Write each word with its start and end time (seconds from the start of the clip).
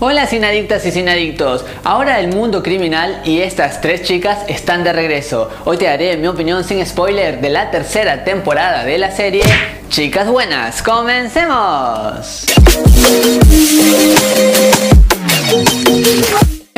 Hola 0.00 0.28
sinadictas 0.28 0.86
y 0.86 0.92
sinadictos, 0.92 1.64
ahora 1.82 2.20
el 2.20 2.28
mundo 2.28 2.62
criminal 2.62 3.20
y 3.24 3.40
estas 3.40 3.80
tres 3.80 4.04
chicas 4.04 4.44
están 4.46 4.84
de 4.84 4.92
regreso. 4.92 5.50
Hoy 5.64 5.76
te 5.76 5.86
daré 5.86 6.16
mi 6.16 6.28
opinión 6.28 6.62
sin 6.62 6.86
spoiler 6.86 7.40
de 7.40 7.50
la 7.50 7.72
tercera 7.72 8.22
temporada 8.22 8.84
de 8.84 8.96
la 8.96 9.10
serie 9.10 9.42
Chicas 9.88 10.28
Buenas. 10.28 10.84
¡Comencemos! 10.84 12.46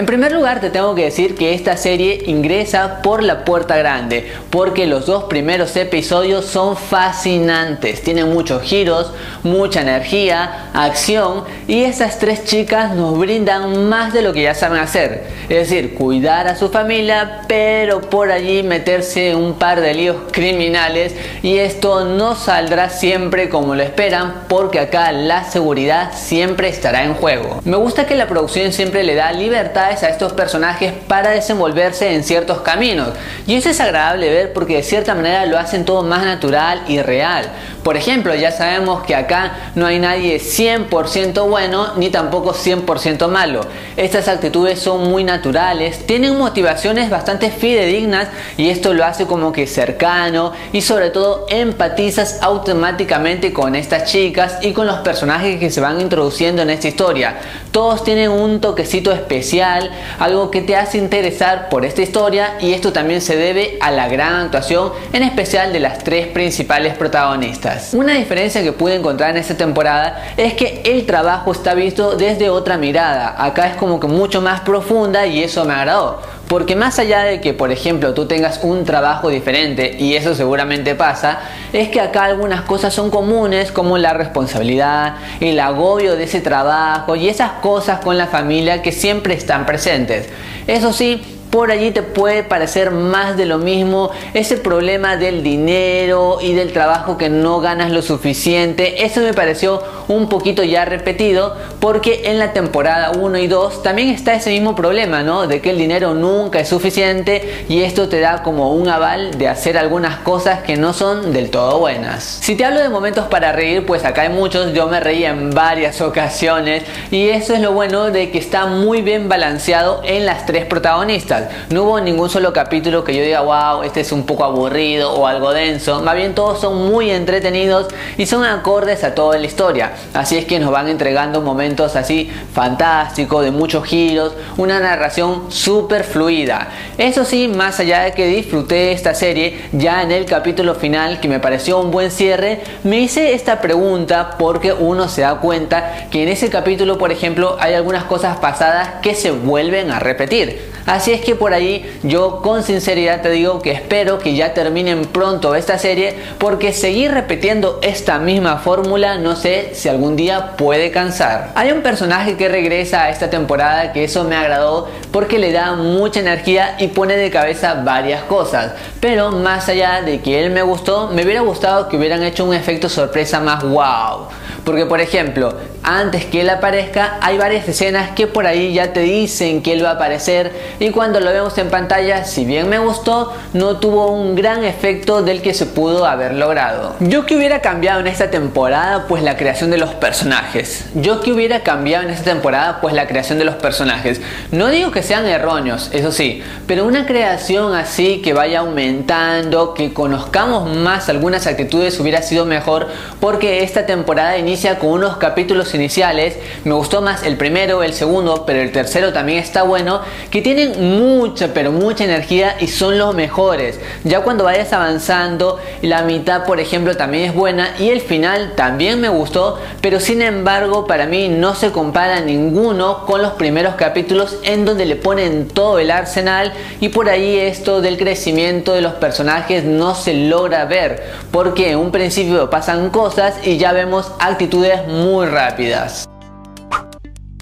En 0.01 0.07
primer 0.07 0.33
lugar 0.33 0.63
te 0.63 0.71
tengo 0.71 0.95
que 0.95 1.05
decir 1.05 1.35
que 1.35 1.53
esta 1.53 1.77
serie 1.77 2.23
ingresa 2.25 3.03
por 3.03 3.23
la 3.23 3.45
puerta 3.45 3.77
grande 3.77 4.33
porque 4.49 4.87
los 4.87 5.05
dos 5.05 5.25
primeros 5.25 5.77
episodios 5.77 6.47
son 6.47 6.79
fascinantes, 6.79 8.01
tienen 8.01 8.33
muchos 8.33 8.63
giros, 8.63 9.13
mucha 9.43 9.83
energía, 9.83 10.71
acción 10.73 11.45
y 11.69 11.83
esas 11.83 12.19
tres 12.19 12.47
chicas 12.47 12.95
nos 12.95 13.19
brindan 13.19 13.91
más 13.91 14.15
de 14.15 14.23
lo 14.23 14.33
que 14.33 14.41
ya 14.45 14.55
saben 14.55 14.81
hacer, 14.81 15.25
es 15.51 15.69
decir, 15.69 15.93
cuidar 15.93 16.49
a 16.49 16.57
su 16.57 16.71
familia 16.71 17.43
pero 17.47 18.01
por 18.01 18.33
allí 18.33 18.63
meterse 18.63 19.33
en 19.33 19.37
un 19.37 19.59
par 19.59 19.83
de 19.83 19.93
líos 19.93 20.17
criminales 20.33 21.15
y 21.43 21.59
esto 21.59 22.07
no 22.07 22.37
saldrá 22.37 22.89
siempre 22.89 23.51
como 23.51 23.75
lo 23.75 23.83
esperan 23.83 24.45
porque 24.49 24.81
acá 24.81 25.13
la 25.13 25.45
seguridad 25.45 26.13
siempre 26.15 26.71
estará 26.71 27.05
en 27.05 27.13
juego. 27.13 27.61
Me 27.65 27.77
gusta 27.77 28.07
que 28.07 28.15
la 28.15 28.29
producción 28.29 28.73
siempre 28.73 29.03
le 29.03 29.15
da 29.15 29.31
libertad 29.33 29.90
a 29.91 30.09
estos 30.09 30.33
personajes 30.33 30.93
para 31.09 31.31
desenvolverse 31.31 32.15
en 32.15 32.23
ciertos 32.23 32.61
caminos. 32.61 33.11
Y 33.47 33.57
eso 33.57 33.71
es 33.71 33.81
agradable 33.81 34.31
ver 34.31 34.53
porque 34.53 34.77
de 34.77 34.83
cierta 34.83 35.15
manera 35.15 35.47
lo 35.47 35.59
hacen 35.59 35.85
todo 35.85 36.03
más 36.03 36.25
natural 36.25 36.83
y 36.87 37.03
real. 37.03 37.51
Por 37.83 37.97
ejemplo, 37.97 38.35
ya 38.35 38.53
sabemos 38.53 39.03
que 39.05 39.15
acá 39.17 39.73
no 39.75 39.87
hay 39.87 39.99
nadie 39.99 40.39
100% 40.39 41.49
bueno 41.49 41.95
ni 41.97 42.11
tampoco 42.11 42.55
100% 42.55 43.29
malo. 43.29 43.63
Estas 43.97 44.29
actitudes 44.29 44.79
son 44.79 45.11
muy 45.11 45.25
naturales, 45.25 46.07
tienen 46.07 46.39
motivaciones 46.39 47.11
bastante 47.11 47.51
fidedignas 47.51 48.29
y 48.57 48.71
esto 48.71 48.95
lo 48.95 49.05
hace 49.05 49.27
como 49.27 49.53
que 49.53 49.67
cercano 49.67 50.53
y 50.73 50.83
sobre 50.83 51.11
todo 51.11 51.47
empatizas 51.49 52.43
automáticamente 52.43 53.53
con 53.53 53.75
estas 53.75 54.05
chicas 54.05 54.59
y 54.63 54.73
con 54.73 54.87
los 54.87 54.99
personajes 54.99 55.59
que 55.59 55.71
se 55.71 55.81
van 55.81 56.01
introduciendo 56.01 56.63
en 56.63 56.71
esta 56.71 56.89
historia. 56.89 57.37
Todos 57.71 58.05
tienen 58.05 58.31
un 58.31 58.61
toquecito 58.61 59.11
especial, 59.13 59.80
algo 60.19 60.51
que 60.51 60.63
te 60.63 60.77
hace 60.77 60.99
interesar 60.99 61.69
por 61.69 61.85
esta 61.85 62.03
historia 62.03 62.57
y 62.61 62.73
esto 62.73 62.93
también 62.93 63.21
se 63.21 63.37
debe 63.37 63.79
a 63.81 63.91
la 63.91 64.09
gran 64.09 64.35
actuación 64.47 64.93
en 65.13 65.23
especial 65.23 65.73
de 65.73 65.81
las 65.81 65.99
tres 66.05 66.27
principales 66.29 66.95
protagonistas. 66.95 67.95
Una 67.95 68.15
diferencia 68.15 68.63
que 68.63 68.73
pude 68.73 68.97
encontrar 68.97 69.31
en 69.31 69.37
esta 69.39 69.57
temporada 69.57 70.33
es 70.37 70.55
que 70.55 70.83
el 70.85 71.07
trabajo 71.07 71.53
está 71.53 71.75
visto 71.75 72.17
desde 72.17 72.51
otra 72.51 72.77
mirada, 72.77 73.35
acá 73.39 73.69
es 73.69 73.77
como 73.77 74.01
que 74.01 74.07
mucho 74.07 74.41
más 74.41 74.61
profunda 74.61 75.27
y 75.27 75.43
eso 75.43 75.65
me 75.65 75.75
agradó. 75.75 76.21
Porque 76.51 76.75
más 76.75 76.99
allá 76.99 77.23
de 77.23 77.41
que, 77.41 77.55
por 77.55 77.71
ejemplo, 77.71 78.13
tú 78.13 78.27
tengas 78.27 78.59
un 78.65 78.85
trabajo 78.85 79.29
diferente, 79.29 79.95
y 79.97 80.17
eso 80.17 80.35
seguramente 80.35 80.97
pasa, 80.97 81.39
es 81.73 81.91
que 81.91 82.01
acá 82.01 82.25
algunas 82.25 82.63
cosas 82.63 82.93
son 82.93 83.09
comunes, 83.09 83.71
como 83.71 83.99
la 83.99 84.15
responsabilidad, 84.15 85.15
el 85.39 85.61
agobio 85.61 86.17
de 86.17 86.25
ese 86.25 86.41
trabajo 86.41 87.15
y 87.15 87.29
esas 87.29 87.53
cosas 87.63 88.01
con 88.01 88.19
la 88.19 88.27
familia 88.27 88.83
que 88.83 88.91
siempre 88.91 89.35
están 89.35 89.65
presentes. 89.65 90.29
Eso 90.67 90.93
sí, 90.93 91.23
por 91.51 91.71
allí 91.71 91.91
te 91.91 92.03
puede 92.03 92.43
parecer 92.43 92.93
más 92.93 93.37
de 93.37 93.47
lo 93.47 93.59
mismo, 93.59 94.11
ese 94.35 94.57
problema 94.57 95.17
del 95.17 95.43
dinero 95.43 96.39
y 96.41 96.55
del 96.55 96.73
trabajo 96.73 97.19
que 97.19 97.29
no 97.29 97.61
ganas 97.61 97.91
lo 97.91 98.03
suficiente, 98.03 99.05
eso 99.05 99.21
me 99.21 99.35
pareció 99.35 99.83
un 100.09 100.29
poquito 100.29 100.63
ya 100.63 100.85
repetido 100.85 101.57
porque 101.81 102.23
en 102.27 102.39
la 102.39 102.53
temporada 102.53 103.13
1 103.13 103.39
y 103.39 103.47
2 103.47 103.83
también 103.83 104.11
está 104.11 104.35
ese 104.35 104.51
mismo 104.51 104.75
problema, 104.75 105.23
¿no? 105.23 105.47
De 105.47 105.61
que 105.61 105.71
el 105.71 105.79
dinero 105.79 106.15
nunca 106.15 106.61
es 106.61 106.69
suficiente 106.69 107.65
y 107.69 107.83
esto 107.83 108.09
te 108.09 108.21
da 108.21 108.43
como 108.43 108.73
un 108.75 108.89
aval 108.89 109.39
de 109.39 109.49
hacer 109.49 109.77
algunas 109.77 110.19
cosas 110.19 110.61
que 110.61 110.77
no 110.77 110.93
son 110.93 111.33
del 111.33 111.51
todo 111.51 111.79
buenas. 111.79 112.23
Si 112.23 112.55
te 112.57 112.65
hablo 112.65 112.81
de 112.81 112.89
momentos 112.89 113.27
para 113.27 113.53
reír, 113.53 113.87
pues 113.87 114.05
acá 114.05 114.23
hay 114.23 114.29
muchos, 114.29 114.73
yo 114.73 114.87
me 114.89 115.01
reí 115.01 115.25
en 115.25 115.51
varias 115.51 116.01
ocasiones 116.01 116.85
y 117.11 117.29
eso 117.29 117.55
es 117.55 117.61
lo 117.61 117.73
bueno 117.73 118.11
de 118.11 118.31
que 118.31 118.39
está 118.39 118.67
muy 118.67 119.03
bien 119.03 119.29
balanceado 119.29 120.01
en 120.05 120.27
las 120.27 120.47
tres 120.47 120.65
protagonistas. 120.67 121.40
No 121.71 121.85
hubo 121.85 122.01
ningún 122.01 122.31
solo 122.31 122.53
capítulo 122.53 123.05
que 123.05 123.15
yo 123.15 123.23
diga, 123.23 123.41
wow, 123.41 123.83
este 123.83 124.01
es 124.01 124.13
un 124.13 124.25
poco 124.25 124.45
aburrido 124.45 125.13
o 125.13 125.27
algo 125.27 125.53
denso. 125.53 126.01
Más 126.03 126.15
bien 126.15 126.35
todos 126.35 126.61
son 126.61 126.91
muy 126.91 127.11
entretenidos 127.11 127.89
y 128.17 128.27
son 128.27 128.45
acordes 128.45 129.05
a 129.05 129.15
toda 129.15 129.39
la 129.39 129.47
historia. 129.47 129.93
Así 130.15 130.37
es 130.37 130.45
que 130.45 130.59
nos 130.59 130.71
van 130.71 130.89
entregando 130.89 131.41
momentos 131.41 131.97
así 131.97 132.31
fantásticos, 132.53 133.45
de 133.45 133.51
muchos 133.51 133.85
giros, 133.85 134.35
una 134.57 134.81
narración 134.81 135.51
súper 135.51 136.05
fluida. 136.05 136.69
Eso 136.99 137.25
sí, 137.25 137.49
más 137.49 137.81
allá 137.81 138.01
de 138.01 138.13
que 138.13 138.27
disfruté 138.27 138.93
esta 138.93 139.15
serie, 139.15 139.61
ya 139.73 140.03
en 140.03 140.13
el 140.13 140.27
capítulo 140.27 140.75
final, 140.75 141.21
que 141.21 141.29
me 141.29 141.41
pareció 141.41 141.81
un 141.81 141.91
buen 141.91 142.11
cierre, 142.11 142.61
me 142.85 143.01
hice 143.01 143.35
esta 143.35 143.61
pregunta 143.61 144.37
porque 144.39 144.73
uno 144.73 145.09
se 145.09 145.23
da 145.23 145.37
cuenta 145.37 146.09
que 146.11 146.23
en 146.23 146.29
ese 146.29 146.51
capítulo, 146.51 146.99
por 146.99 147.13
ejemplo, 147.13 147.57
hay 147.61 147.75
algunas 147.75 148.05
cosas 148.05 148.39
pasadas 148.39 149.01
que 149.03 149.15
se 149.15 149.31
vuelven 149.31 149.91
a 149.91 149.99
repetir. 149.99 150.70
Así 150.87 151.13
es 151.13 151.21
que 151.21 151.35
por 151.35 151.53
ahí 151.55 151.85
yo 152.03 152.41
con 152.43 152.63
sinceridad 152.63 153.23
te 153.23 153.31
digo 153.31 153.61
que 153.61 153.73
espero 153.73 154.19
que 154.19 154.35
ya 154.35 154.55
terminen 154.55 155.05
pronto 155.05 155.55
esta 155.55 155.79
serie 155.79 156.15
porque 156.39 156.73
seguir 156.73 157.13
repitiendo 157.13 157.79
esta 157.83 158.19
misma 158.19 158.59
fórmula 158.59 159.19
no 159.19 159.37
sé 159.37 159.71
si 159.75 159.89
algún 159.89 160.17
día 160.17 160.57
puede 160.57 160.91
cansar. 160.91 161.53
Hay 161.55 161.73
un 161.73 161.83
personaje 161.83 162.37
que 162.37 162.49
regresa 162.49 163.05
a 163.05 163.11
esta 163.11 163.31
temporada 163.31 163.93
que 163.93 164.05
eso 164.05 164.25
me 164.25 164.37
agradó 164.37 164.89
porque 165.13 165.39
le 165.39 165.53
da 165.53 165.75
mucha 165.75 166.21
energía 166.21 166.77
y 166.79 166.89
pone 166.89 167.17
de 167.17 167.31
cabeza 167.31 167.83
varias 167.85 168.23
cosas. 168.25 168.73
Pero 169.01 169.31
más 169.31 169.69
allá 169.69 170.03
de 170.03 170.21
que 170.21 170.45
él 170.45 170.51
me 170.51 170.63
gustó, 170.63 171.09
me 171.09 171.25
hubiera 171.25 171.41
gustado 171.41 171.89
que 171.89 171.97
hubieran 171.97 172.23
hecho 172.23 172.45
un 172.45 172.55
efecto 172.55 172.89
sorpresa 172.89 173.41
más 173.41 173.63
wow. 173.63 174.29
Porque 174.65 174.87
por 174.87 175.01
ejemplo, 175.01 175.55
antes 175.83 176.27
que 176.27 176.43
él 176.43 176.51
aparezca, 176.51 177.19
hay 177.21 177.39
varias 177.39 177.67
escenas 177.67 178.11
que 178.11 178.27
por 178.27 178.47
ahí 178.47 178.75
ya 178.75 178.93
te 178.93 179.01
dicen 179.01 179.63
que 179.63 179.73
él 179.73 179.85
va 179.85 179.91
a 179.91 179.95
aparecer 179.95 180.53
y 180.81 180.91
cuando 180.91 181.21
lo 181.21 181.31
vemos 181.31 181.57
en 181.59 181.69
pantalla, 181.69 182.25
si 182.25 182.47
bien 182.47 182.69
me 182.69 182.79
gustó, 182.79 183.33
no 183.53 183.77
tuvo 183.77 184.11
un 184.11 184.35
gran 184.35 184.65
efecto 184.65 185.23
del 185.23 185.43
que 185.43 185.53
se 185.53 185.67
pudo 185.67 186.07
haber 186.07 186.35
logrado. 186.35 186.97
Yo 187.01 187.27
que 187.27 187.37
hubiera 187.37 187.61
cambiado 187.61 188.01
en 188.01 188.07
esta 188.07 188.31
temporada, 188.31 189.05
pues 189.07 189.23
la 189.23 189.37
creación 189.37 189.71
de 189.71 189.77
los 189.77 189.91
personajes. 189.91 190.87
Yo 190.95 191.21
que 191.21 191.33
hubiera 191.33 191.61
cambiado 191.61 192.05
en 192.05 192.11
esta 192.11 192.25
temporada, 192.25 192.81
pues 192.81 192.95
la 192.95 193.07
creación 193.07 193.39
de 193.39 193.45
los 193.45 193.57
personajes. 193.57 194.23
No 194.53 194.69
digo 194.69 194.91
que 194.91 195.03
sean 195.03 195.27
erróneos, 195.27 195.91
eso 195.93 196.13
sí, 196.13 196.43
pero 196.67 196.87
una 196.87 197.05
creación 197.07 197.75
así 197.75 198.23
que 198.23 198.33
vaya 198.33 198.61
aumentando, 198.61 199.75
que 199.75 199.93
conozcamos 199.93 200.75
más 200.75 201.11
algunas 201.11 201.47
actitudes 201.47 202.01
hubiera 202.01 202.23
sido 202.23 202.47
mejor 202.47 202.89
porque 203.21 203.63
esta 203.63 203.85
temporada 203.85 204.39
inicia 204.39 204.79
con 204.79 204.91
unos 204.91 205.19
capítulos 205.19 205.75
iniciales, 205.75 206.39
me 206.65 206.73
gustó 206.73 207.03
más 207.03 207.23
el 207.25 207.37
primero, 207.37 207.83
el 207.83 207.93
segundo, 207.93 208.45
pero 208.47 208.61
el 208.61 208.73
tercero 208.73 209.13
también 209.13 209.39
está 209.39 209.63
bueno, 209.63 210.01
que 210.31 210.41
tienen 210.41 210.70
mucha, 210.79 211.55
pero 211.55 211.73
mucha 211.73 212.05
energía 212.05 212.57
y 212.61 212.67
son 212.67 212.99
los 212.99 213.15
mejores. 213.15 213.81
Ya 214.05 214.21
cuando 214.21 214.45
vayas 214.45 214.73
avanzando, 214.73 215.59
la 215.83 216.03
mitad, 216.03 216.45
por 216.45 216.61
ejemplo, 216.61 216.97
también 216.97 217.25
es 217.25 217.35
buena 217.35 217.75
y 217.79 217.91
el 217.91 218.01
final 218.01 218.53
también 218.57 219.01
me 219.01 219.09
gustó, 219.09 219.59
pero 219.81 220.01
sin 220.01 220.23
embargo, 220.23 220.87
para 220.87 221.07
mí 221.07 221.29
no 221.29 221.55
se 221.55 221.73
compara 221.73 222.21
ninguno 222.21 223.07
con 223.07 223.23
los 223.23 223.33
primeros 223.33 223.75
capítulos 223.75 224.37
en 224.43 224.65
donde 224.65 224.87
le 224.87 224.97
ponen 224.97 225.49
todo 225.49 225.79
el 225.79 225.91
arsenal 225.91 226.53
y 226.81 226.91
por 226.91 227.09
ahí 227.09 227.39
esto 227.39 227.81
del 227.81 227.99
crecimiento 227.99 228.73
de 228.73 228.81
los 228.81 228.95
personajes 228.95 229.65
no 229.65 229.95
se 229.95 230.15
logra 230.15 230.65
ver, 230.65 231.03
porque 231.31 231.71
en 231.71 231.79
un 231.79 231.91
principio 231.91 232.51
pasan 232.51 232.91
cosas 232.91 233.35
y 233.45 233.59
ya 233.59 233.73
vemos 233.73 234.13
actitudes 234.19 234.87
muy 234.87 235.27
rápidas. 235.27 236.09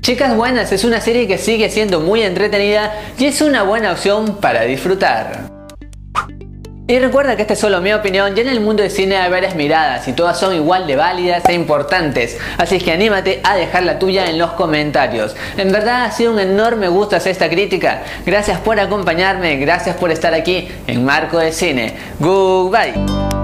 Chicas 0.09 0.35
Buenas 0.35 0.73
es 0.73 0.85
una 0.85 1.03
serie 1.03 1.29
que 1.29 1.37
sigue 1.37 1.69
siendo 1.69 2.01
muy 2.01 2.23
entretenida 2.23 2.95
y 3.19 3.27
es 3.27 3.43
una 3.43 3.63
buena 3.63 3.93
opción 3.93 4.39
para 4.41 4.63
disfrutar. 4.63 5.51
Y 6.87 6.99
recuerda 6.99 7.37
que 7.37 7.43
esta 7.43 7.53
es 7.53 7.59
solo 7.59 7.83
mi 7.83 7.93
opinión, 7.93 8.35
ya 8.35 8.41
en 8.41 8.49
el 8.49 8.61
mundo 8.61 8.83
del 8.83 8.91
cine 8.91 9.19
hay 9.19 9.31
varias 9.31 9.55
miradas 9.55 10.09
y 10.09 10.15
todas 10.15 10.41
son 10.41 10.55
igual 10.55 10.87
de 10.87 10.97
válidas 10.97 11.45
e 11.47 11.53
importantes, 11.53 12.39
así 12.57 12.79
que 12.79 12.93
anímate 12.93 13.43
a 13.45 13.55
dejar 13.55 13.83
la 13.83 13.99
tuya 13.99 14.31
en 14.31 14.39
los 14.39 14.53
comentarios. 14.53 15.37
En 15.59 15.71
verdad 15.71 16.05
ha 16.05 16.11
sido 16.11 16.33
un 16.33 16.41
enorme 16.41 16.89
gusto 16.89 17.15
hacer 17.15 17.33
esta 17.33 17.51
crítica, 17.51 18.01
gracias 18.25 18.61
por 18.61 18.81
acompañarme, 18.81 19.57
gracias 19.57 19.95
por 19.97 20.11
estar 20.11 20.33
aquí 20.33 20.71
en 20.87 21.05
Marco 21.05 21.39
de 21.39 21.53
Cine. 21.53 21.95
Goodbye. 22.19 23.38